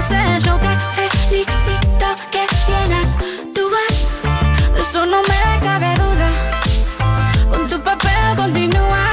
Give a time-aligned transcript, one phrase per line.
[0.00, 0.58] ese show.
[0.58, 3.96] Te felicito que bien actúas.
[4.74, 6.28] De eso no me cabe duda.
[7.50, 9.04] Con tu papel continúa.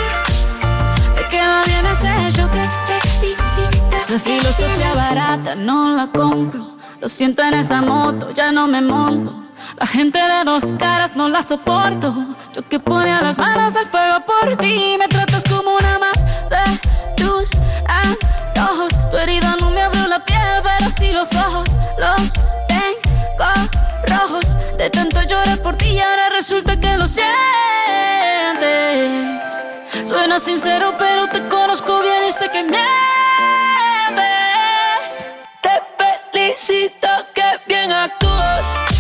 [1.15, 2.49] Te queda bien ese show.
[2.49, 3.95] Te felicito.
[3.97, 6.77] Esa filosofía barata no la compro.
[7.01, 9.43] Lo siento en esa moto, ya no me monto.
[9.77, 12.15] La gente de dos caras no la soporto.
[12.53, 14.95] Yo que ponía las manos al fuego por ti.
[14.97, 16.57] Me tratas como una más de
[17.27, 17.49] tus
[17.87, 18.93] antojos.
[19.11, 21.69] Tu herida no me abrió la piel, pero sí los ojos.
[21.97, 22.33] Los
[22.67, 23.51] tengo
[24.07, 24.55] rojos.
[24.77, 27.27] De tanto llorar por ti y ahora resulta que lo sientes.
[30.05, 32.85] Suena sincero, pero te conozco bien y sé que mientes.
[35.61, 38.96] Te felicito que bien actúas.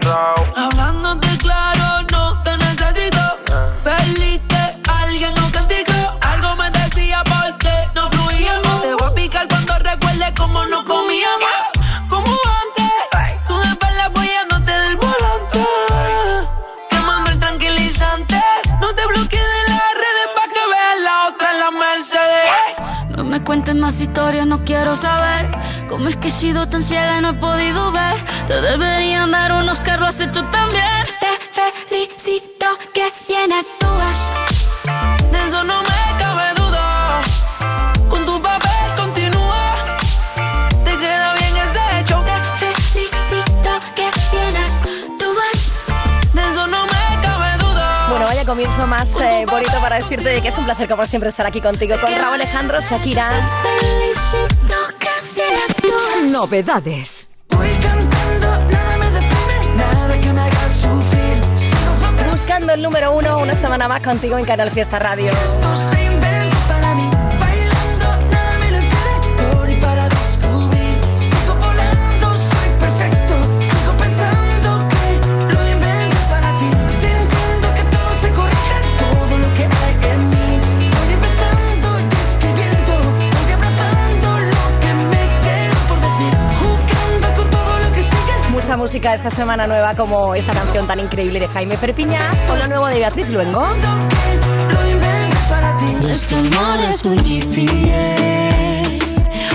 [0.00, 0.46] Raúl.
[0.56, 3.20] Hablándote claro, no te necesito.
[3.82, 6.18] Perdiste, alguien no castigó.
[6.22, 8.82] Algo me decía porque no fluíamos.
[8.82, 11.50] Te voy a picar cuando recuerde cómo no comíamos.
[12.08, 12.30] Como
[12.62, 15.66] antes, tú de espalda apoyándote del volante.
[16.90, 18.42] Quemando el tranquilizante.
[18.80, 23.16] No te bloquees de las redes pa' que veas la otra en la Mercedes.
[23.16, 25.50] No me cuentes más historias, no quiero saber
[25.94, 28.24] cómo es que he sido tan ciega y no he podido ver.
[28.48, 31.04] Te deberían dar un Oscar, lo has hecho tan bien.
[31.20, 34.18] Te felicito que bien actúas.
[35.30, 37.20] De eso no me cabe duda.
[38.08, 39.66] Con tu papel continúa.
[40.84, 42.24] Te queda bien ese hecho.
[42.24, 45.58] Te felicito que bien actúas.
[46.32, 48.08] De eso no me cabe duda.
[48.08, 51.28] Bueno, vaya comienzo más eh, bonito para decirte de que es un placer como siempre
[51.28, 53.28] estar aquí contigo con Raúl Alejandro, Shakira.
[53.62, 53.94] Felicito
[54.24, 54.73] bien actúas.
[56.34, 57.30] Novedades.
[57.50, 61.44] Voy cantando, nada me deprime, nada que me haga sufrir.
[61.54, 65.30] Sigo flotando, Buscando el número uno una semana más contigo en Canal Fiesta Radio.
[88.84, 92.86] Música esta semana nueva como esta canción tan increíble de Jaime Perpiñá o lo nuevo
[92.86, 93.66] de Beatriz Luengo.
[96.02, 98.98] Nuestro amor es un GPS.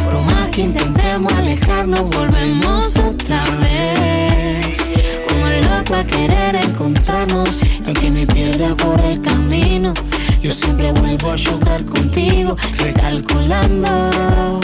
[0.04, 4.78] Por más que intentemos alejarnos, volvemos otra vez.
[5.28, 9.94] Como el loco querer encontrarnos, aunque me pierda por el camino.
[10.42, 14.60] Yo siempre vuelvo a chocar contigo, recalculando,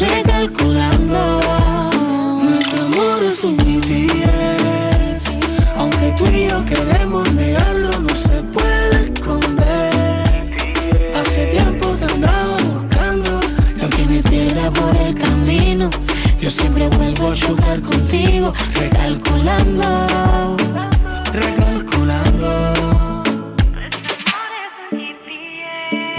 [0.00, 1.71] recalculando.
[2.42, 5.38] Nuestro amor es un GPS.
[5.76, 10.50] Aunque tú y yo queremos negarlo, no se puede esconder.
[11.14, 13.40] Hace tiempo te andaba buscando,
[13.76, 15.88] y aunque me pierda por el camino,
[16.40, 19.84] yo siempre vuelvo a chocar contigo, recalculando,
[21.32, 23.22] recalculando.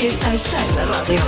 [0.00, 1.20] Fiesta está en la radio.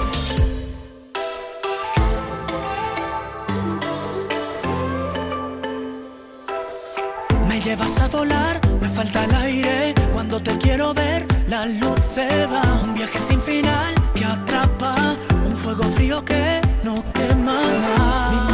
[7.47, 9.95] Me llevas a volar, me falta el aire.
[10.15, 12.81] Cuando te quiero ver, la luz se va.
[12.83, 15.17] Un viaje sin final que atrapa.
[15.45, 18.52] Un fuego frío que no quema más.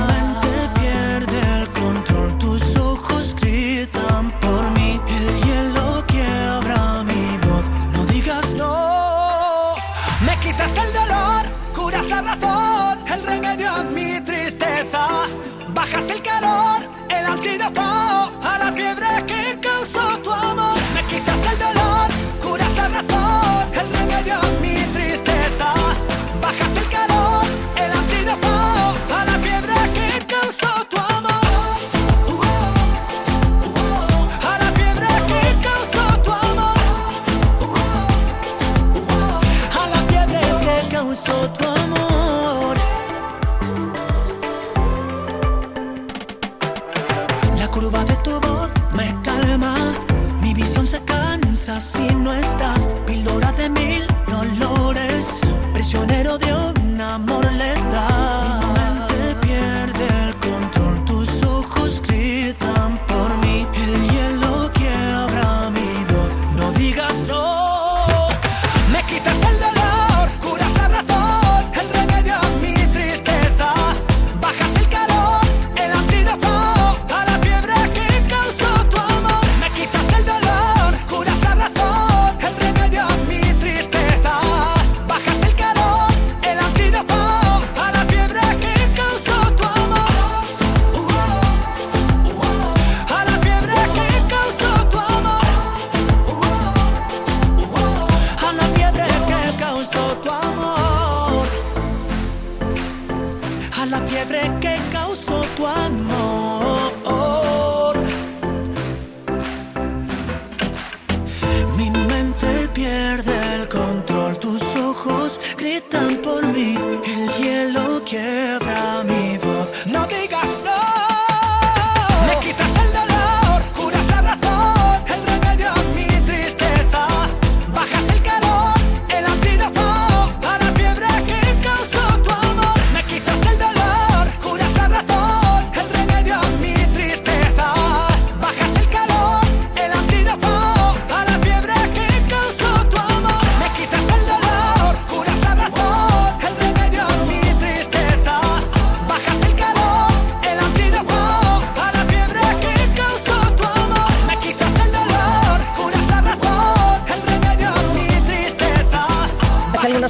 [16.10, 17.82] El calor, el antídoto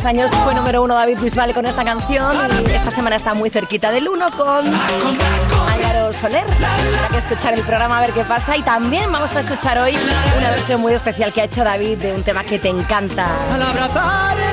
[0.08, 2.34] años fue número uno David Bisbal con esta canción
[2.66, 6.44] y esta semana está muy cerquita del uno con Álvaro Soler.
[6.44, 9.98] Habrá que escuchar el programa a ver qué pasa y también vamos a escuchar hoy
[10.38, 13.28] una versión muy especial que ha hecho David de un tema que te encanta.
[13.52, 14.48] Al abrazarnos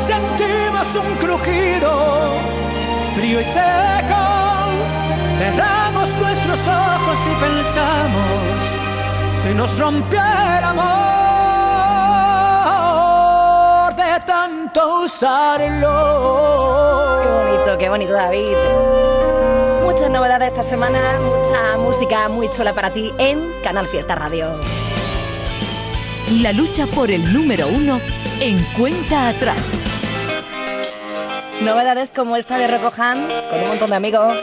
[0.00, 2.32] sentimos un crujido
[3.14, 3.62] frío y seco.
[5.38, 8.76] Cerramos nuestros ojos y pensamos
[9.42, 10.20] si nos rompió
[14.68, 15.88] tanto usarlo.
[17.22, 18.56] Qué bonito, qué bonito David.
[19.82, 24.60] Muchas novedades esta semana, mucha música muy chula para ti en Canal Fiesta Radio.
[26.42, 27.98] La lucha por el número uno
[28.40, 29.82] en cuenta atrás.
[31.62, 34.36] Novedades como esta de Recojan con un montón de amigos.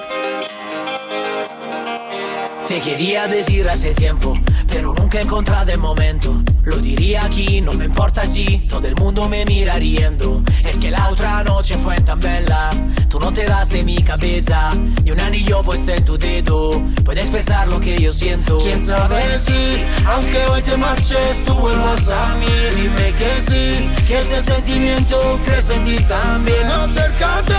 [2.67, 4.33] Te quería decir hace tiempo,
[4.67, 6.33] pero nunca he encontrado el momento.
[6.63, 10.41] Lo diría aquí, no me importa si todo el mundo me mira riendo.
[10.63, 12.71] Es que la otra noche fue tan bella,
[13.07, 14.71] tú no te das de mi cabeza,
[15.03, 16.81] ni un anillo puesto en tu dedo.
[17.03, 18.57] Puedes pensar lo que yo siento.
[18.57, 22.81] Quién sabe si, aunque hoy te marches, tú vuelvas a mí.
[22.81, 26.65] Dime que sí, que ese sentimiento crece en ti también.
[26.65, 27.53] Acércate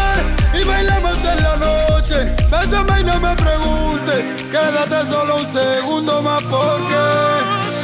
[0.60, 2.36] y bailemos en la noche.
[2.50, 4.42] Bésame y no me preguntes.
[4.50, 7.00] Quédate solo un segundo más porque.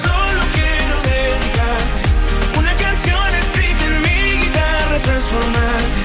[0.02, 2.00] Solo quiero dedicarte
[2.58, 5.98] una canción escrita en mi guitarra transformante.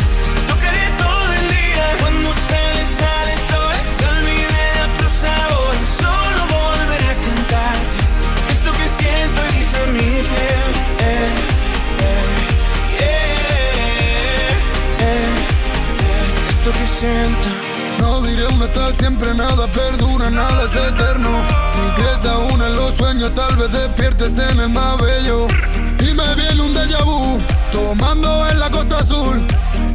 [0.49, 3.75] Tocaré todo el día cuando se le sale el sol.
[4.11, 5.75] Olvide de otro sabor.
[6.03, 7.97] Solo volveré a cantarte
[8.53, 10.71] esto que siento y dice mi piel.
[11.07, 11.31] Eh,
[12.03, 12.25] eh,
[12.99, 14.55] eh,
[14.99, 17.47] eh, esto que siento.
[17.99, 19.67] No diré una está siempre nada
[20.31, 21.29] nada es eterno.
[21.73, 25.47] Si crees aún en los sueños, tal vez despiertes en el más bello.
[25.99, 27.39] Y me viene un déjà vu,
[27.71, 29.45] tomando en la costa azul,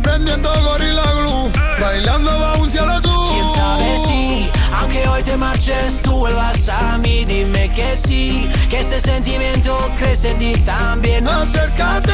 [0.03, 3.29] prendiendo gorila glue, bailando bajo un cielo azul.
[3.33, 7.25] Quién sabe si, aunque hoy te marches, tú vuelvas a mí.
[7.25, 11.29] Dime que sí, que ese sentimiento crece en ti también.
[11.29, 12.13] Acércate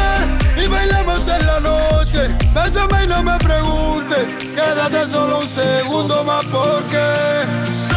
[0.63, 2.37] y bailemos en la noche.
[2.55, 4.27] Bésame y no me preguntes.
[4.55, 7.88] Quédate solo un segundo más porque.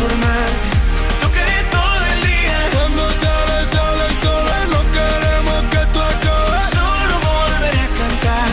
[0.00, 0.06] No
[1.30, 2.70] querés todo el día.
[2.72, 4.66] Cuando se deshale el sol, eh,
[4.96, 6.00] queremos que esto.
[6.72, 8.48] Solo volver a cantar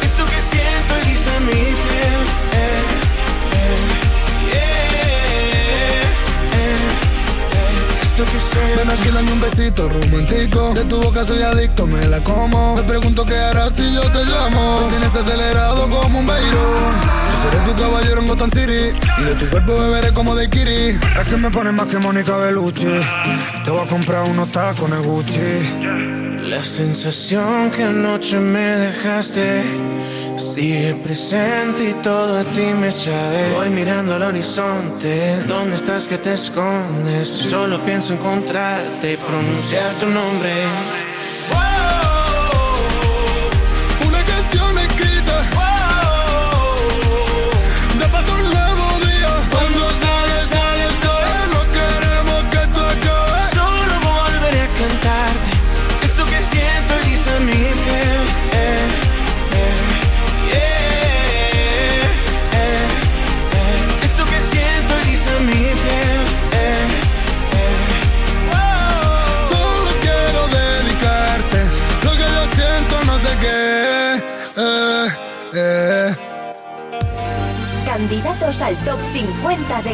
[0.00, 2.04] Esto que siento es guisa en mi fe.
[2.56, 2.82] Eh,
[4.54, 6.02] eh,
[8.00, 8.62] esto que sé.
[8.78, 10.72] Ven aquí dándome un besito romántico.
[10.72, 12.76] De tu boca soy adicto, me la como.
[12.76, 14.80] Me pregunto qué harás si yo te llamo.
[14.80, 17.29] Lo tienes acelerado como un Beirut.
[17.42, 18.96] Seré tu caballero en Gotham City.
[19.18, 20.98] Y de tu cuerpo beberé como de Kiri.
[21.20, 23.00] Es que me pones más que Mónica Bellucci.
[23.64, 26.48] Te voy a comprar unos tacones Gucci.
[26.48, 29.62] La sensación que anoche me dejaste
[30.36, 33.52] sigue presente y todo a ti me sabe.
[33.54, 37.28] Voy mirando al horizonte, ¿dónde estás que te escondes?
[37.28, 40.50] Solo pienso encontrarte y pronunciar tu nombre.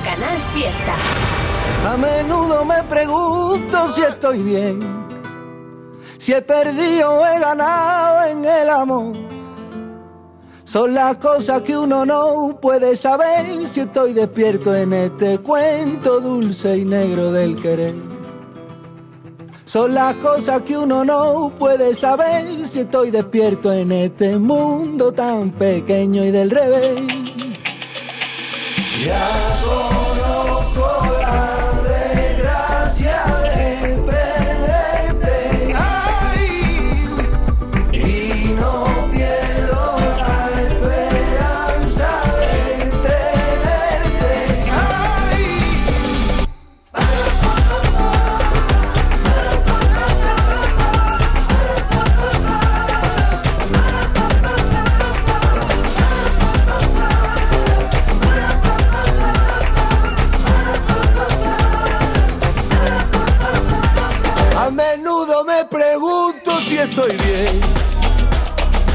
[0.00, 0.95] Canal Fiesta.
[1.88, 5.07] A menudo me pregunto si estoy bien,
[6.19, 9.17] si he perdido o he ganado en el amor.
[10.65, 16.79] Son las cosas que uno no puede saber si estoy despierto en este cuento dulce
[16.79, 17.95] y negro del querer.
[19.65, 25.50] Son las cosas que uno no puede saber si estoy despierto en este mundo tan
[25.53, 27.25] pequeño y del revés.
[29.05, 29.96] Ya conozco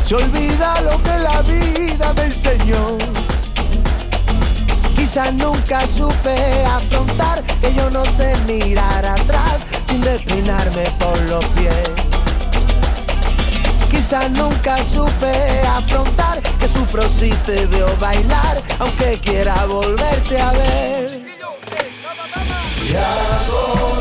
[0.02, 2.98] Se olvida lo que la vida me enseñó.
[4.96, 11.92] Quizás nunca supe afrontar que yo no sé mirar atrás sin despeinarme por los pies.
[13.90, 21.22] Quizás nunca supe afrontar que sufro si te veo bailar, aunque quiera volverte a ver.
[22.92, 24.01] Ya conozco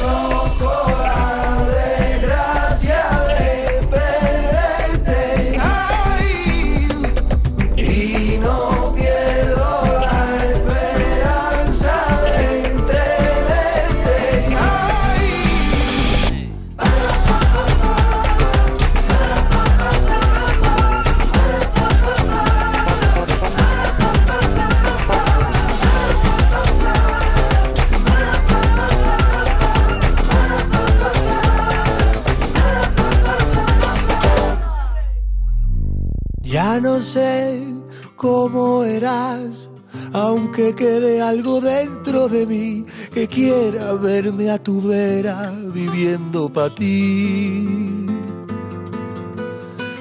[38.97, 39.71] eras,
[40.13, 48.07] aunque quede algo dentro de mí que quiera verme a tu vera viviendo para ti.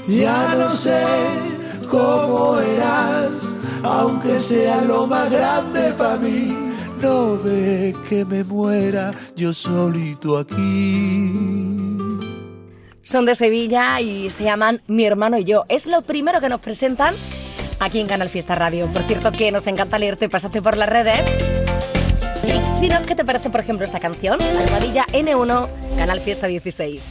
[0.07, 1.03] Ya no sé
[1.89, 3.47] cómo eras,
[3.83, 6.55] aunque sea lo más grande para mí.
[7.01, 11.31] No de que me muera yo solito aquí.
[13.03, 15.63] Son de Sevilla y se llaman Mi hermano y yo.
[15.69, 17.15] Es lo primero que nos presentan
[17.79, 18.87] aquí en Canal Fiesta Radio.
[18.87, 21.19] Por cierto, que nos encanta leerte, pásate por las redes.
[22.43, 25.67] Y dinos qué te parece, por ejemplo, esta canción, Almohadilla N1,
[25.97, 27.07] Canal Fiesta 16.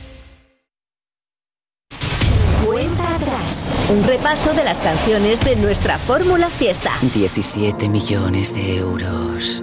[2.64, 3.68] Cuenta atrás.
[3.90, 6.92] Un repaso de las canciones de nuestra Fórmula Fiesta.
[7.14, 9.62] 17 millones de euros.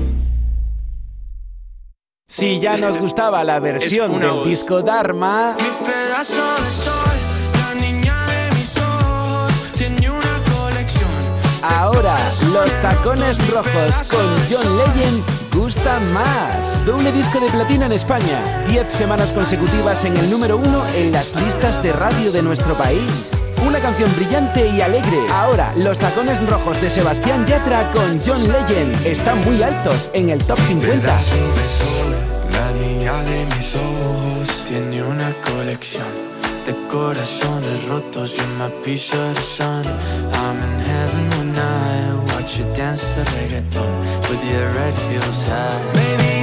[2.31, 4.47] Si ya nos gustaba la versión del voz.
[4.47, 7.17] disco Dharma, Pedazo de sol,
[7.59, 11.09] la niña de mis ojos, tiene una colección.
[11.61, 12.17] ahora
[12.53, 15.21] los tacones rojos con John Legend
[15.53, 16.85] gustan más.
[16.85, 21.35] Doble disco de platino en España, 10 semanas consecutivas en el número uno en las
[21.35, 23.43] listas de radio de nuestro país.
[23.67, 25.19] Una canción brillante y alegre.
[25.33, 30.41] Ahora, los tacones rojos de Sebastián Yatra con John Legend están muy altos en el
[30.45, 31.19] top 50.
[33.01, 36.05] Niña de mis ojos tiene una colección
[36.67, 38.37] de corazones rotos.
[38.37, 39.83] You're my piece of the sun.
[40.31, 43.91] I'm in heaven when I watch you dance to reggaeton
[44.29, 45.81] with your red heels high.
[45.93, 46.40] Baby,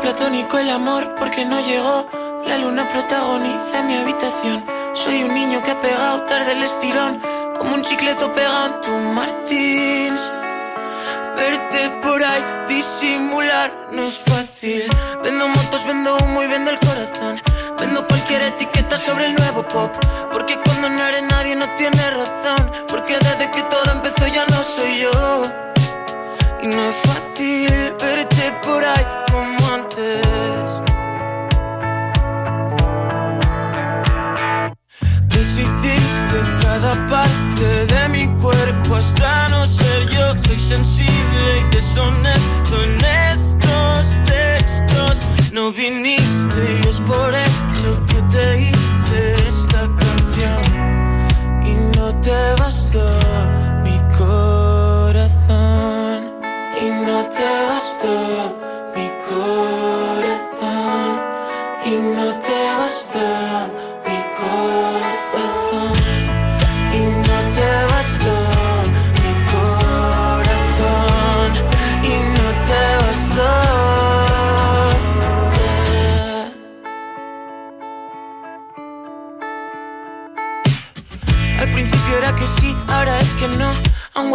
[0.00, 2.08] Platónico el amor porque no llegó.
[2.46, 4.64] La luna protagoniza mi habitación.
[4.94, 7.20] Soy un niño que ha pegado tarde el estirón.
[7.58, 10.32] Como un chicleto pegado en tu Martins.
[11.36, 14.84] Verte por ahí, disimular no es fácil.
[15.22, 17.42] Vendo motos, vendo humo y vendo el corazón.
[17.80, 19.92] Vendo cualquier etiqueta sobre el nuevo pop.
[20.30, 22.70] Porque cuando no eres nadie no tienes razón.
[22.88, 25.42] Porque desde que todo empezó ya no soy yo.
[26.62, 29.17] Y no es fácil verte por ahí
[38.94, 40.38] hasta no ser yo.
[40.46, 45.28] Soy sensible y deshonesto en estos textos.
[45.52, 50.62] No viniste y es por eso que te hice esta canción.
[51.64, 53.57] Y no te bastó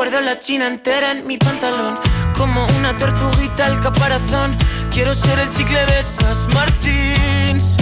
[0.04, 1.98] Guardo la china entera en mi pantalón.
[2.38, 4.58] Como una tortuguita al caparazón.
[4.92, 7.78] Quiero ser el chicle de esas Martins.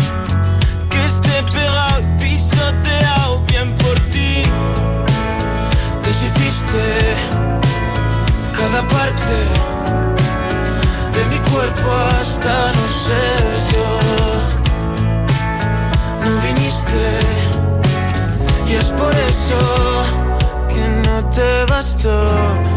[0.91, 4.43] Que esté pegado pisoteado bien por ti.
[6.03, 7.15] Deshiciste
[8.55, 9.37] cada parte
[11.15, 13.41] de mi cuerpo hasta no ser
[13.73, 13.99] yo.
[16.23, 17.17] No viniste.
[18.69, 19.90] Y es por eso
[21.31, 22.25] te bastó.
[22.63, 22.70] mi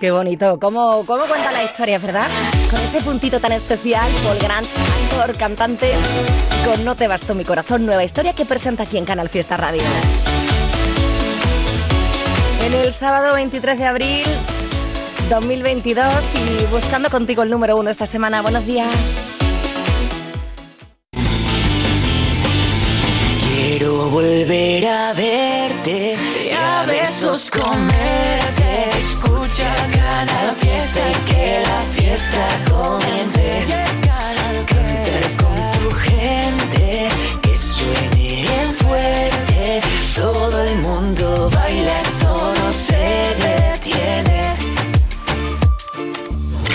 [0.00, 0.58] Qué bonito.
[0.58, 2.26] ¿Cómo, ¿Cómo cuenta la historia, verdad?
[2.70, 4.66] Con ese puntito tan especial, Paul Grant,
[5.12, 5.92] actor, cantante,
[6.64, 9.82] con No te bastó mi corazón, nueva historia que presenta aquí en Canal Fiesta Radio.
[12.64, 14.26] En el sábado 23 de abril
[15.28, 18.40] 2022 y buscando contigo el número uno esta semana.
[18.40, 18.88] Buenos días.
[23.54, 28.59] Quiero volver a verte y a besos comerte.
[30.20, 31.10] Escucha Canal Fiesta.
[31.10, 31.29] y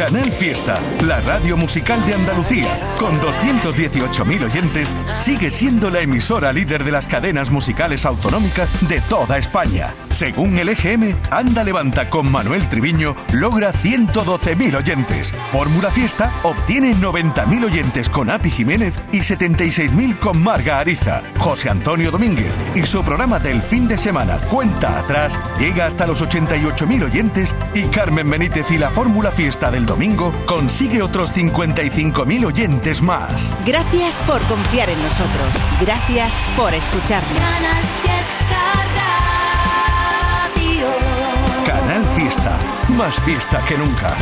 [0.06, 6.84] Canal Fiesta, la radio musical de Andalucía, con 218.000 oyentes, sigue siendo la emisora líder
[6.84, 9.96] de las cadenas musicales autonómicas de toda España.
[10.10, 15.34] Según el EGM, Anda Levanta con Manuel Triviño logra 112.000 oyentes.
[15.52, 21.24] Fórmula Fiesta obtiene 90.000 oyentes con Api Jiménez y 76.000 con Marga Ariza.
[21.40, 26.24] José Antonio Domínguez y su programa del fin de semana Cuenta Atrás llega hasta los
[26.24, 33.02] 88.000 oyentes y Carmen Benítez y la Fórmula Fiesta del domingo consigue otros 55.000 oyentes
[33.02, 33.50] más.
[33.66, 35.48] Gracias por confiar en nosotros.
[35.80, 37.32] Gracias por escucharnos.
[41.66, 42.58] Canal Fiesta,
[42.90, 44.18] más fiesta que nunca.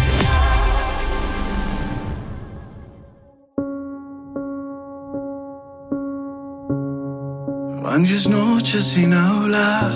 [7.81, 9.91] Van diez noches sin hablar,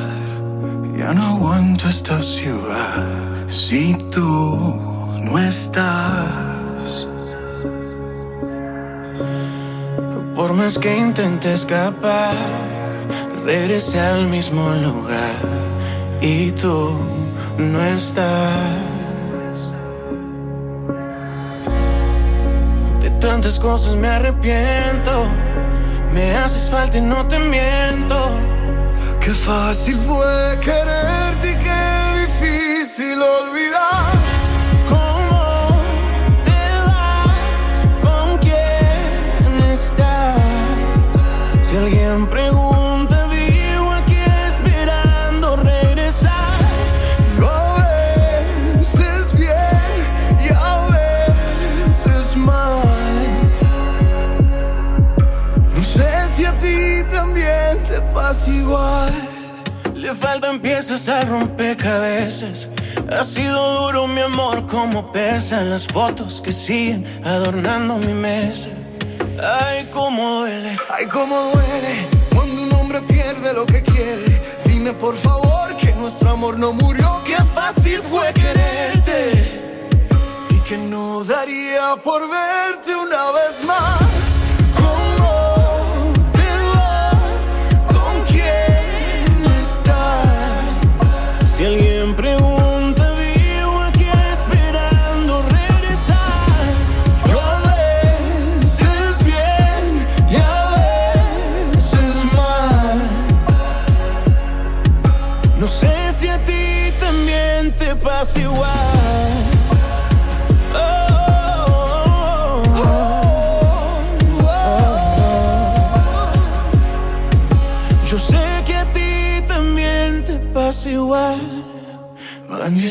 [0.97, 3.47] ya no aguanto esta ciudad.
[3.47, 4.96] Si tú
[5.27, 7.07] no estás,
[10.35, 12.35] Por más que intente escapar,
[13.43, 15.35] regresé al mismo lugar
[16.21, 16.97] y tú
[17.57, 18.77] no estás.
[23.01, 25.25] De tantas cosas me arrepiento,
[26.13, 28.29] me haces falta y no te miento.
[29.19, 31.81] qué fácil fue quererte y qué
[32.27, 34.16] difícil olvidar.
[60.07, 62.69] Le faltan piezas al rompecabezas.
[63.11, 68.69] Ha sido duro mi amor, como pesan las fotos que siguen adornando mi mesa.
[69.43, 70.77] Ay, cómo duele.
[70.89, 74.41] Ay, cómo duele cuando un hombre pierde lo que quiere.
[74.63, 79.59] Dime por favor que nuestro amor no murió, que fácil fue quererte.
[80.51, 84.06] Y que no daría por verte una vez más.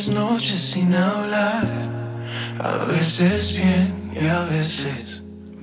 [0.08, 1.64] Noches sin hablar,
[2.58, 5.22] a veces bien y a veces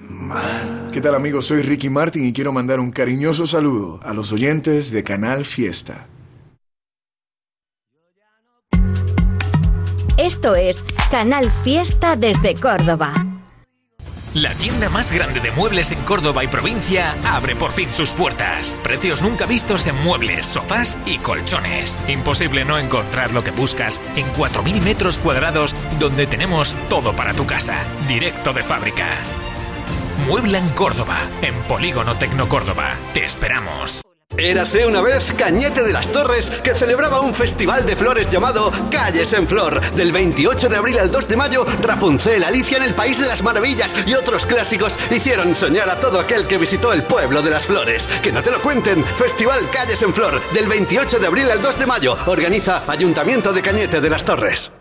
[0.09, 0.89] mal.
[0.91, 1.47] ¿Qué tal amigos?
[1.47, 6.07] Soy Ricky Martin y quiero mandar un cariñoso saludo a los oyentes de Canal Fiesta.
[10.17, 13.32] Esto es Canal Fiesta desde Córdoba.
[14.33, 18.75] La tienda más grande de muebles en Córdoba y provincia abre por fin sus puertas.
[18.81, 21.99] Precios nunca vistos en muebles, sofás y colchones.
[22.07, 27.45] Imposible no encontrar lo que buscas en 4.000 metros cuadrados donde tenemos todo para tu
[27.45, 29.07] casa, directo de fábrica.
[30.27, 32.95] Muebla en Córdoba, en Polígono Tecno Córdoba.
[33.13, 34.02] Te esperamos.
[34.37, 39.31] Érase una vez Cañete de las Torres que celebraba un festival de flores llamado Calles
[39.33, 39.79] en Flor.
[39.91, 43.43] Del 28 de abril al 2 de mayo, Rapunzel, Alicia en el País de las
[43.43, 47.67] Maravillas y otros clásicos hicieron soñar a todo aquel que visitó el pueblo de las
[47.67, 48.09] flores.
[48.23, 50.41] Que no te lo cuenten, Festival Calles en Flor.
[50.51, 54.71] Del 28 de abril al 2 de mayo, organiza Ayuntamiento de Cañete de las Torres.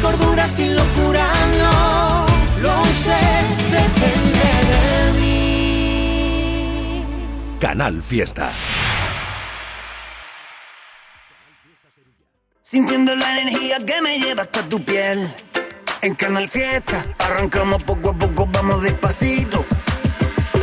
[0.00, 2.26] Cordura sin locura, no
[2.60, 3.18] lo sé,
[3.70, 7.04] depende de mí.
[7.60, 8.52] Canal Fiesta.
[12.60, 15.26] Sintiendo la energía que me lleva hasta tu piel.
[16.02, 19.64] En Canal Fiesta, arrancamos poco a poco, vamos despacito.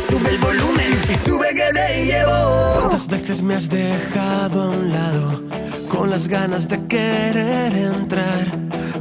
[0.08, 2.80] Sube el volumen y sube que te llevo.
[2.80, 5.42] ¿Cuántas veces me has dejado a un lado
[5.96, 8.46] con las ganas de querer entrar?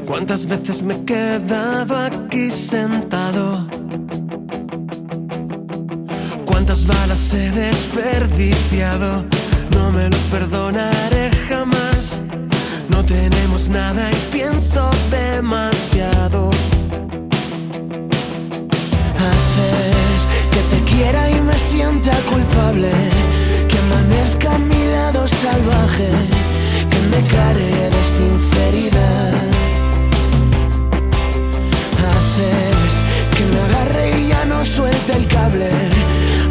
[0.06, 3.68] ¿Cuántas veces me he quedado aquí sentado?
[6.46, 9.26] ¿Cuántas balas he desperdiciado?
[9.72, 12.22] No me lo perdonaré jamás.
[12.90, 16.50] No tenemos nada y pienso demasiado.
[19.28, 20.22] Haces
[20.54, 22.92] que te quiera y me sienta culpable.
[23.68, 26.45] Que amanezca a mi Novedad
[27.16, 29.34] pecaré de sinceridad.
[32.12, 32.92] Haces
[33.36, 35.70] que me agarre y ya no suelte el cable.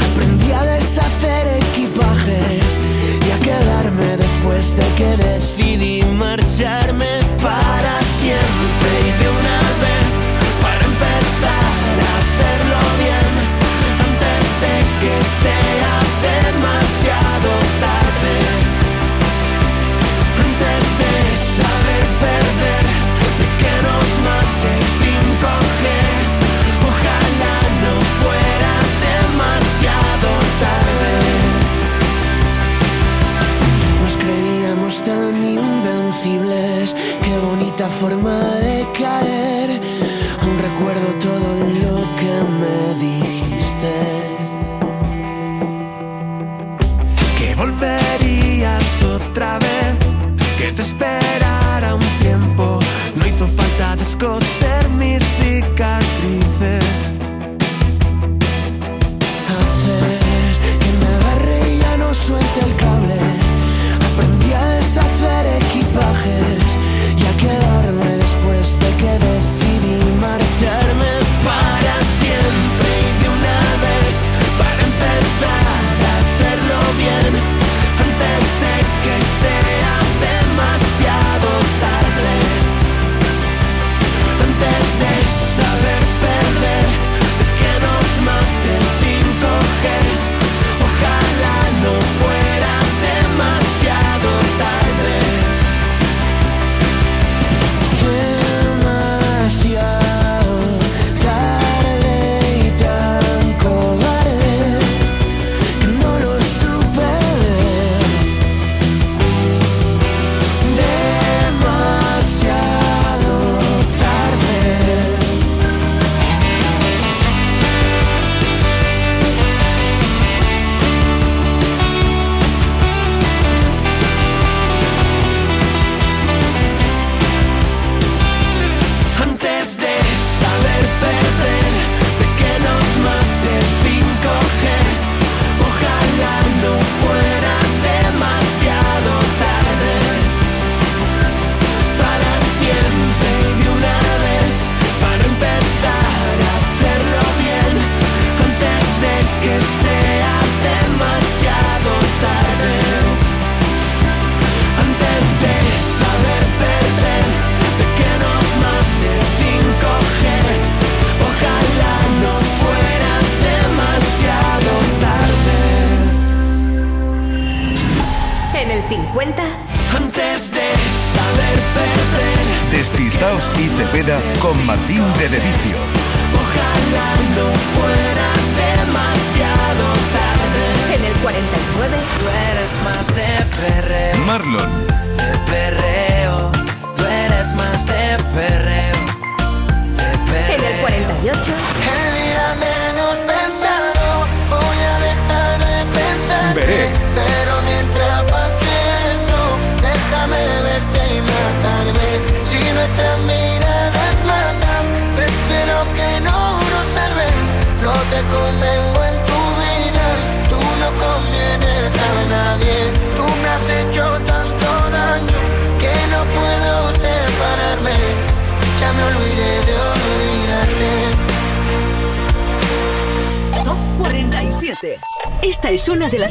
[0.09, 2.69] Aprendí a deshacer equipajes
[3.27, 8.54] y a quedarme después de que decidí marcharme para siempre.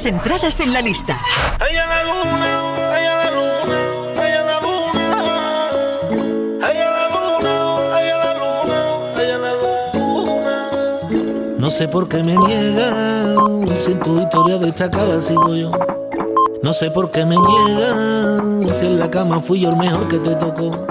[0.06, 1.20] entradas en la lista.
[11.58, 13.38] No sé por qué me niegas,
[13.82, 15.72] si en tu historia destacada sigo yo.
[16.62, 20.18] No sé por qué me niegas, si en la cama fui yo el mejor que
[20.18, 20.86] te tocó.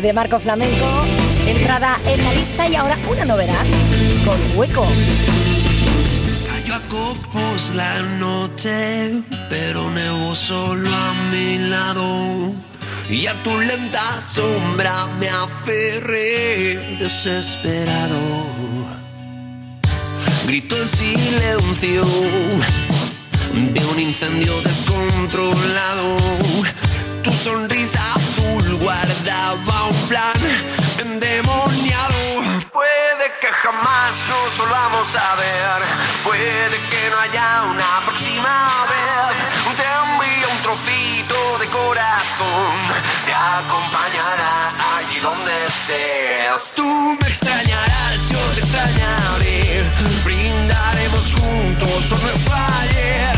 [0.00, 1.04] De, Marco Flamenco,
[1.46, 3.64] entrada en la lista y ahora una novedad
[4.24, 4.86] con hueco.
[6.46, 12.54] Cayó a copos la noche, pero nevó solo a mi lado.
[13.10, 18.18] Y a tu lenta sombra me aferré desesperado.
[20.46, 22.04] Grito en silencio
[23.74, 26.16] de un incendio descontrolado.
[27.22, 30.40] Tu sonrisa azul guardaba un plan
[31.00, 32.14] endemoniado.
[32.72, 35.82] Puede que jamás nos volvamos a ver.
[36.24, 39.76] Puede que no haya una próxima vez.
[39.76, 42.72] Te envío un trocito de corazón.
[43.26, 46.72] Te acompañará allí donde estés.
[46.74, 49.84] Tú me extrañarás, yo te extrañaré.
[50.24, 53.36] Brindaremos juntos por nuestro ayer.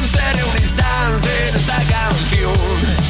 [0.00, 3.01] Encerré un instante en esta canción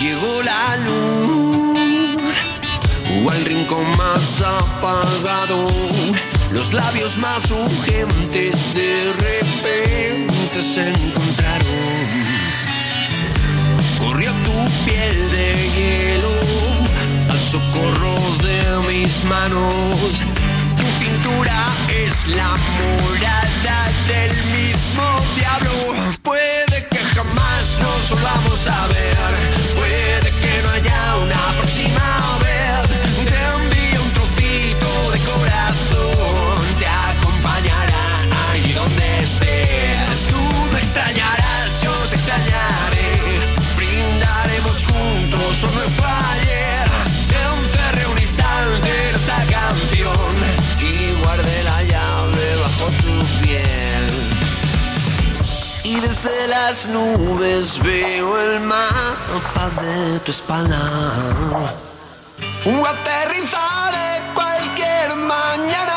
[0.00, 2.34] Llegó la luz
[3.24, 5.70] o al rincón más apagado.
[6.52, 12.26] Los labios más urgentes de repente se encontraron.
[13.98, 16.28] Corrió tu piel de hielo
[17.30, 20.22] al socorro de mis manos.
[20.76, 26.65] Tu cintura es la morada del mismo diablo.
[27.66, 29.34] Que jamás nos volvamos a ver.
[29.74, 32.90] Puede que no haya una próxima vez.
[33.24, 36.64] Te envío un trocito de corazón.
[36.78, 38.04] Te acompañará
[38.50, 40.26] ahí donde estés.
[40.30, 40.42] Tú
[40.72, 43.10] me extrañarás, yo te extrañaré.
[43.76, 46.05] Brindaremos juntos por nuestro
[56.08, 60.78] desde las nubes veo el mapa de tu espalda.
[62.64, 65.95] Un aterrizaré cualquier mañana.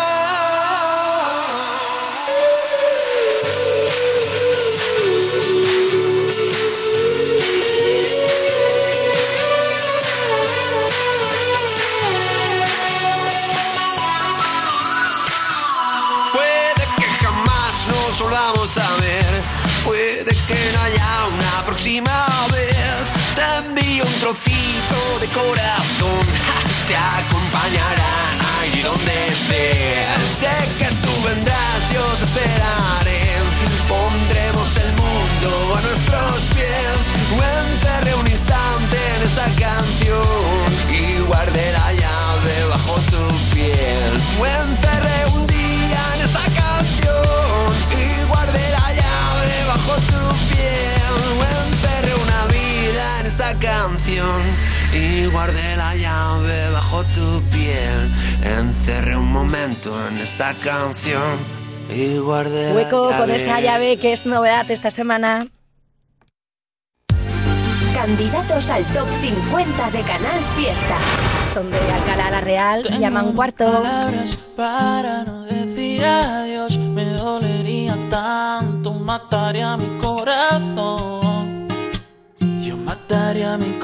[59.70, 61.38] Un en esta canción
[61.93, 65.39] y guardé Hueco la con esa llave que es novedad esta semana.
[67.93, 70.97] Candidatos al top 50 de Canal Fiesta.
[71.53, 73.65] Son de Alcalá la Real, se llaman Cuarto.
[73.65, 76.78] palabras para no decir adiós.
[76.78, 81.67] Me dolería tanto, mataría mi corazón.
[82.61, 83.79] Yo mataría mi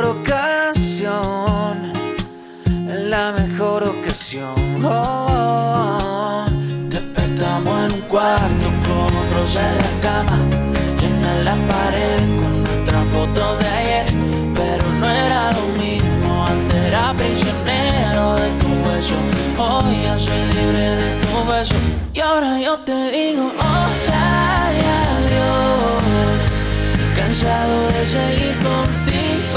[0.00, 1.92] mejor ocasión,
[2.66, 4.54] en la mejor ocasión.
[4.84, 6.46] Oh,
[6.88, 10.38] Despertamos en un cuarto con rosa en la cama
[11.02, 14.06] en la pared con nuestra foto de ayer.
[14.54, 19.16] Pero no era lo mismo, antes era prisionero de tu beso.
[19.58, 21.74] Hoy ya soy libre de tu beso.
[22.14, 26.40] Y ahora yo te digo hola y adiós.
[27.16, 28.56] Cansado de seguir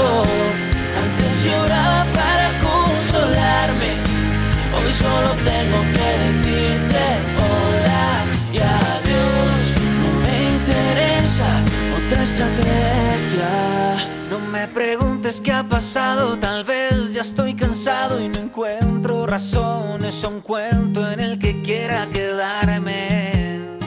[0.02, 3.90] Antes lloraba para consolarme.
[4.76, 7.04] Hoy solo tengo que decirte
[7.38, 9.64] hola y adiós.
[10.00, 11.48] No me interesa
[11.96, 13.74] otra estrategia.
[14.30, 20.24] No me preguntes qué ha pasado, tal vez ya estoy cansado y no encuentro razones
[20.24, 23.78] un cuento en el que quiera quedarme,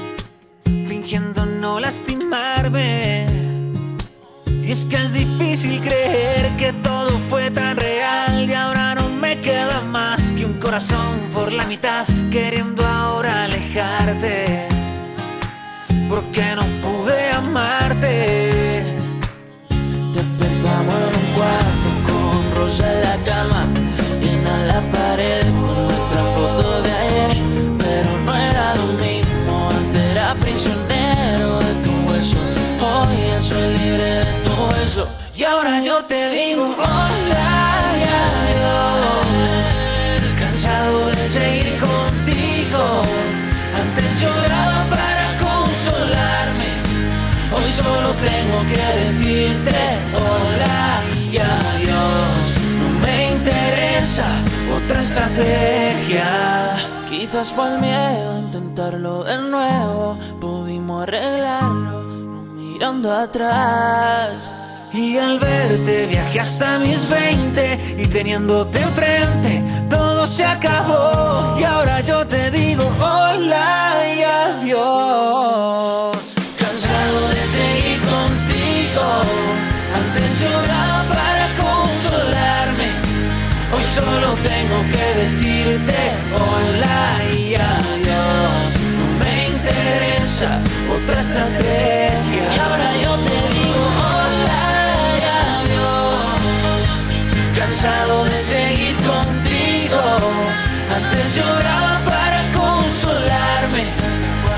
[0.87, 3.46] fingiendo no lastimarme.
[4.71, 9.81] Es que es difícil creer que todo fue tan real y ahora no me queda
[9.81, 14.67] más que un corazón por la mitad queriendo ahora alejarte.
[16.09, 18.83] Porque no pude amarte.
[20.13, 23.65] Despertamos en un cuarto con rosa en la cama
[24.21, 25.46] y en la pared
[35.83, 39.65] yo te digo hola y adiós.
[40.39, 42.83] Cansado de seguir contigo.
[43.81, 46.69] Antes lloraba para consolarme.
[47.53, 49.79] Hoy solo tengo que decirte
[50.15, 51.01] hola
[51.31, 52.43] y adiós.
[52.79, 54.25] No me interesa
[54.77, 56.77] otra estrategia.
[57.09, 60.17] Quizás fue el miedo a intentarlo de nuevo.
[60.39, 64.53] Pudimos arreglarlo, no mirando atrás.
[64.93, 72.01] Y al verte viajé hasta mis 20 y teniéndote enfrente todo se acabó y ahora
[72.01, 76.17] yo te digo hola y adiós.
[76.59, 79.05] Cansado de seguir contigo,
[79.99, 82.89] antes lloraba para consolarme.
[83.73, 85.99] Hoy solo tengo que decirte
[86.33, 88.67] hola y adiós.
[88.97, 90.59] No me interesa
[90.95, 91.96] otra estrategia.
[97.79, 100.01] Cansado de seguir contigo,
[100.95, 103.83] antes lloraba para consolarme.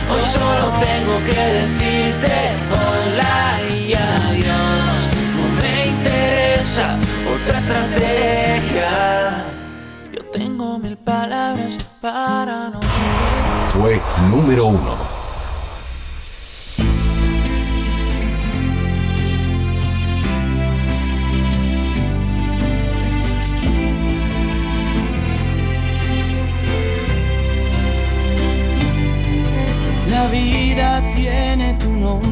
[0.09, 2.31] Hoy solo tengo que decirte
[2.71, 5.09] hola y adiós.
[5.35, 6.97] No me interesa
[7.35, 9.43] otra estrategia.
[10.13, 12.79] Yo tengo mil palabras para no.
[13.73, 13.99] Fue
[14.29, 15.08] número uno.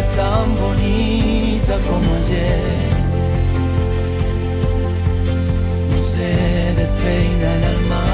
[0.00, 2.90] sigues tan bonita como ayer.
[5.90, 8.04] No se despeina el alma.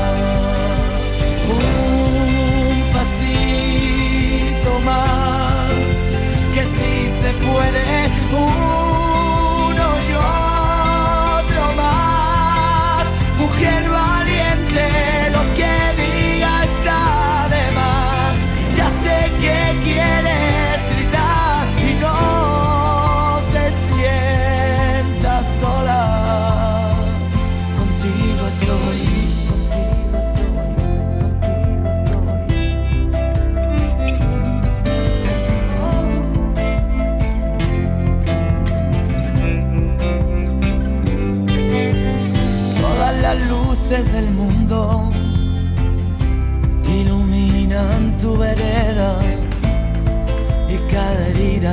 [1.49, 5.72] Un pasito más,
[6.55, 7.87] que si se puede.
[8.32, 10.12] Uno y
[11.43, 13.07] otro más.
[13.39, 13.89] Mujer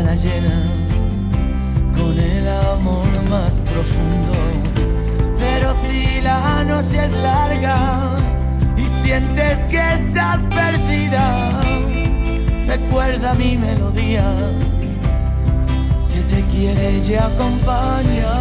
[0.01, 0.63] la llena
[1.95, 4.31] con el amor más profundo.
[5.37, 8.15] Pero si la noche es larga
[8.75, 11.61] y sientes que estás perdida,
[12.65, 14.23] recuerda mi melodía
[16.11, 18.33] que te quiere y acompaña.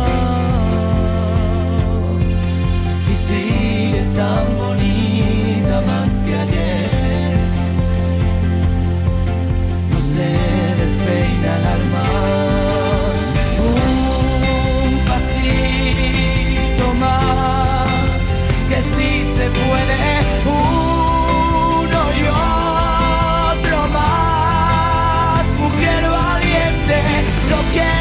[3.10, 5.21] Y sigues tan bonita
[13.58, 18.22] Un pasito más,
[18.68, 19.98] que si se puede.
[20.46, 25.46] Uno y otro más.
[25.58, 26.96] Mujer valiente,
[27.50, 27.91] lo que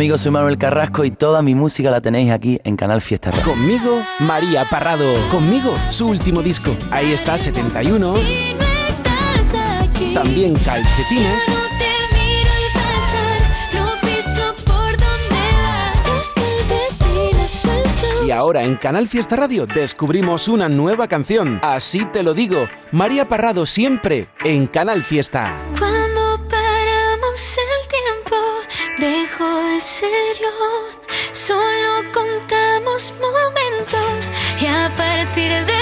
[0.00, 0.22] amigos?
[0.22, 3.44] Soy Manuel Carrasco y toda mi música la tenéis aquí en Canal Fiesta Radio.
[3.44, 5.12] Conmigo, María Parrado.
[5.30, 6.74] Conmigo, su último disco.
[6.90, 8.14] Ahí está, 71.
[10.14, 11.44] También Calcetines.
[18.26, 21.60] Y ahora en Canal Fiesta Radio descubrimos una nueva canción.
[21.62, 22.68] Así te lo digo.
[22.90, 25.58] María Parrado siempre en Canal Fiesta.
[29.00, 31.00] Dejo de ser yo.
[31.32, 34.30] Solo contamos momentos
[34.60, 35.79] y a partir de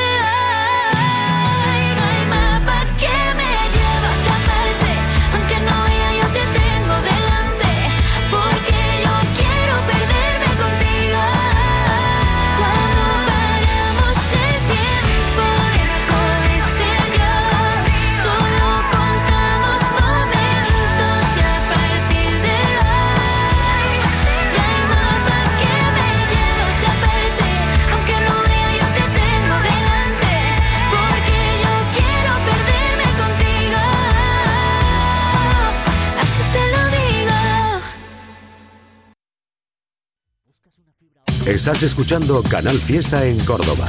[41.49, 43.87] Estás escuchando Canal Fiesta en Córdoba.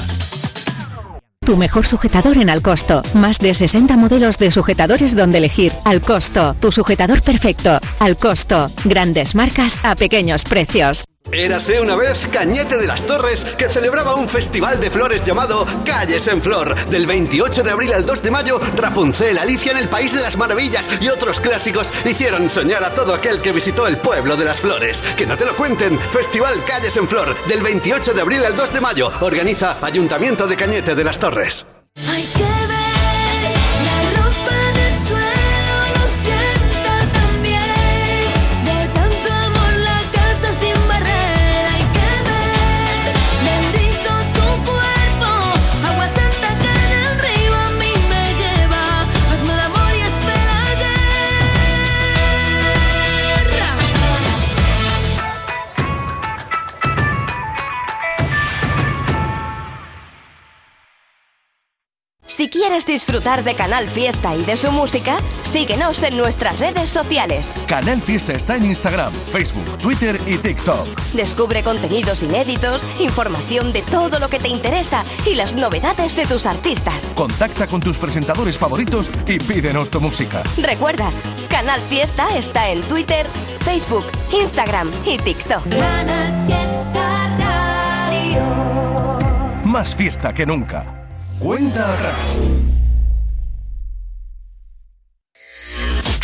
[1.46, 3.04] Tu mejor sujetador en Alcosto.
[3.14, 5.74] Más de 60 modelos de sujetadores donde elegir.
[5.84, 7.78] Alcosto, tu sujetador perfecto.
[8.00, 11.04] Alcosto, grandes marcas a pequeños precios.
[11.32, 16.28] Érase una vez Cañete de las Torres que celebraba un festival de flores llamado Calles
[16.28, 16.76] en Flor.
[16.90, 20.38] Del 28 de abril al 2 de mayo, Rapunzel, Alicia en el País de las
[20.38, 24.62] Maravillas y otros clásicos hicieron soñar a todo aquel que visitó el pueblo de las
[24.62, 25.04] flores.
[25.18, 27.36] Que no te lo cuenten, Festival Calles en Flor.
[27.48, 31.66] Del 28 de abril al 2 de mayo, organiza Ayuntamiento de Cañete de las Torres.
[62.50, 65.18] Si quieres disfrutar de Canal Fiesta y de su música,
[65.52, 67.48] síguenos en nuestras redes sociales.
[67.68, 70.88] Canal Fiesta está en Instagram, Facebook, Twitter y TikTok.
[71.14, 76.48] Descubre contenidos inéditos, información de todo lo que te interesa y las novedades de tus
[76.48, 77.06] artistas.
[77.14, 80.42] Contacta con tus presentadores favoritos y pídenos tu música.
[80.58, 81.12] Recuerda,
[81.50, 83.28] Canal Fiesta está en Twitter,
[83.64, 85.64] Facebook, Instagram y TikTok.
[86.48, 88.42] Fiesta Radio.
[89.66, 90.99] Más fiesta que nunca.
[91.40, 92.20] Cuenta atrás.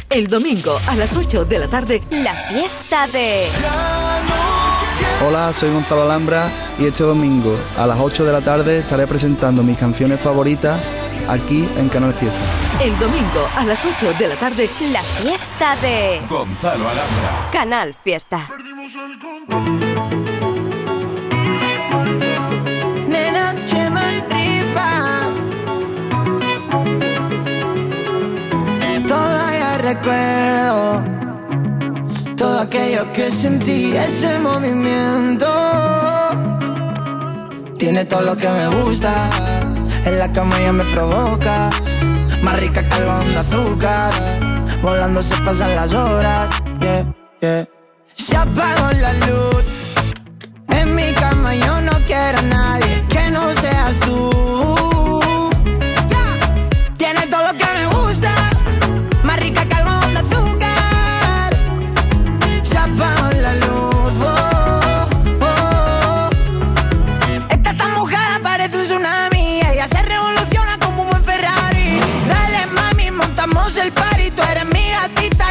[0.10, 3.48] El domingo a las 8 de la tarde, la fiesta de...
[5.26, 9.64] Hola, soy Gonzalo Alhambra y este domingo a las 8 de la tarde estaré presentando
[9.64, 10.90] mis canciones favoritas
[11.30, 12.38] aquí en Canal Fiesta.
[12.82, 16.22] El domingo a las 8 de la tarde, la fiesta de...
[16.30, 17.50] Gonzalo Alhambra.
[17.54, 18.50] Canal Fiesta.
[18.58, 20.45] De
[29.86, 31.04] recuerdo
[32.36, 35.46] todo aquello que sentí, ese movimiento.
[37.78, 39.30] Tiene todo lo que me gusta,
[40.06, 41.70] en la cama ya me provoca.
[42.42, 44.12] Más rica que algodón de azúcar,
[44.82, 46.50] volando se pasan las horas.
[46.80, 47.68] Yeah, yeah.
[48.14, 49.66] Se apagó la luz,
[50.70, 54.35] en mi cama yo no quiero a nadie que no seas tú.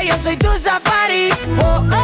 [0.06, 1.30] Yo soy tu safari.
[1.60, 2.03] Oh, oh.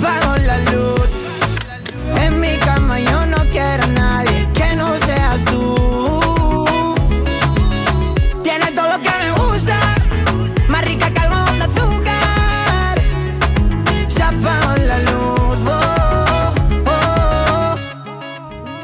[0.00, 1.10] apagó la luz.
[2.24, 5.74] En mi cama yo no quiero a nadie que no seas tú.
[8.42, 9.76] Tienes todo lo que me gusta,
[10.68, 12.98] más rica que algodón de azúcar.
[14.06, 15.58] Se apagó la luz.
[15.66, 16.54] Oh,
[16.86, 17.76] oh, oh.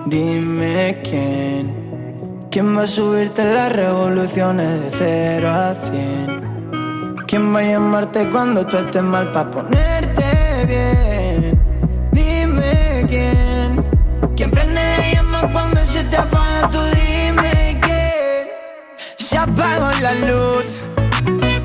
[0.06, 6.55] Dime quién, quién va a subirte las revoluciones de cero a cien.
[7.26, 11.60] ¿Quién va a llamarte cuando tú estés mal para ponerte bien?
[12.12, 13.84] Dime quién.
[14.36, 16.70] ¿Quién prende la llama cuando se te apaga?
[16.70, 18.46] Tú dime quién.
[19.16, 20.76] Se apagó la luz.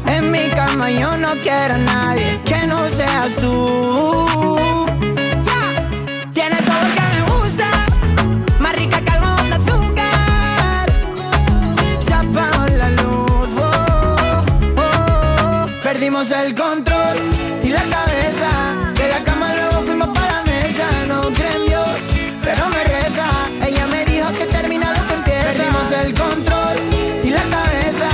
[0.07, 4.87] En mi cama yo no quiero a nadie que no seas tú.
[16.11, 17.17] Perdimos el control
[17.63, 18.91] y la cabeza.
[18.95, 21.05] De la cama luego fuimos para la mesa.
[21.07, 21.97] No creo en Dios,
[22.43, 23.27] pero me reza.
[23.65, 25.53] Ella me dijo que termina lo que empieza.
[25.53, 26.75] Perdimos el control
[27.23, 28.09] y la cabeza.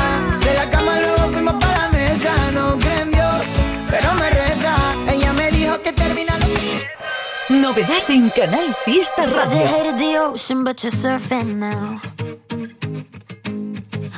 [0.46, 2.52] De la cama luego fuimos para la mesa.
[2.54, 3.44] No creo en Dios,
[3.90, 4.76] pero me reza.
[5.12, 9.66] Ella me dijo que termina lo que Novedad en Canal Fiesta Radio.
[9.66, 12.00] hated the ocean, but you're surfing now.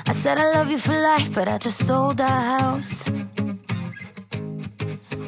[0.06, 3.10] I said I love you for life, but I just sold our house.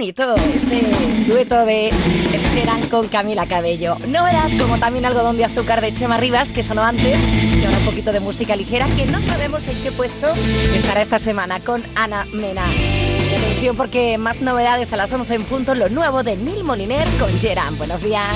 [0.00, 0.80] bonito este
[1.26, 3.98] dueto de Ed con Camila Cabello.
[4.08, 7.84] Novedad, como también algodón de azúcar de Chema Rivas, que sonó antes, y ahora un
[7.84, 10.32] poquito de música ligera, que no sabemos en qué puesto
[10.74, 12.64] estará esta semana con Ana Mena.
[12.64, 17.38] Atención porque más novedades a las 11 en punto, lo nuevo de Neil Moliner con
[17.38, 17.76] Geran.
[17.76, 18.34] Buenos días.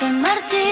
[0.00, 0.69] San Martín.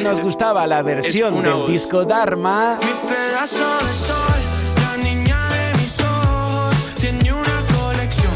[0.00, 1.70] nos gustaba la versión del voz.
[1.70, 2.78] disco Dharma.
[2.82, 8.32] Mi pedazo de la niña de mis ojos, tiene una colección.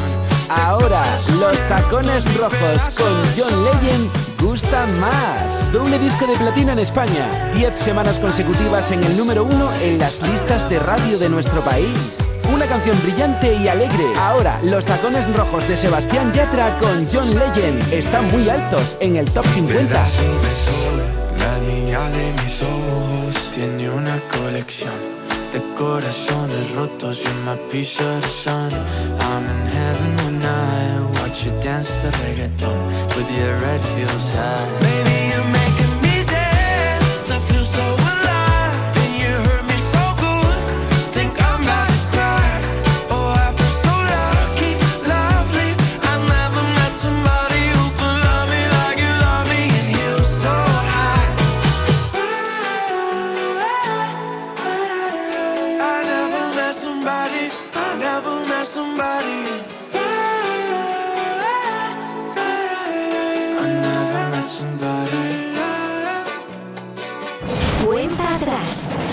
[0.48, 1.04] Ahora,
[1.40, 5.72] los tacones rojos con John Legend gustan más.
[5.72, 7.52] Doble disco de platino en España.
[7.54, 12.30] Diez semanas consecutivas en el número uno en las listas de radio de nuestro país.
[12.54, 14.06] Una canción brillante y alegre.
[14.18, 19.30] Ahora, los tacones rojos de Sebastián Yatra con John Legend están muy altos en el
[19.30, 20.87] top 50
[22.06, 24.94] de mis ojos tiene una colección
[25.52, 27.22] de corazones rotos.
[27.24, 28.70] You're my piece of the sun.
[28.72, 32.78] I'm in heaven when I watch you dance the reggaeton
[33.16, 34.68] with your red heels high.
[34.80, 35.27] Baby,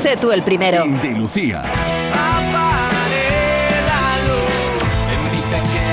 [0.06, 0.86] Sé tú el primero.
[0.86, 1.64] Indy Lucía.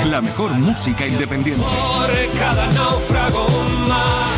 [0.04, 1.62] La mejor música independiente.
[1.62, 3.46] Por cada náufrago
[3.88, 4.28] más.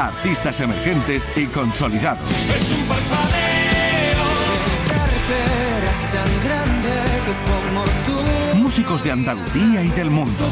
[0.00, 2.26] Artistas emergentes y consolidados.
[2.30, 2.88] Es un
[6.10, 6.90] tan grande
[7.26, 8.56] que como tú.
[8.56, 10.42] Músicos de Andalucía y del mundo.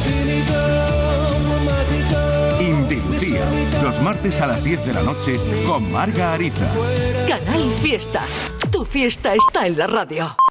[3.82, 6.66] Los martes a las 10 de la noche con Marga Ariza.
[7.28, 8.22] Canal Fiesta.
[8.72, 10.47] Tu fiesta está en la radio.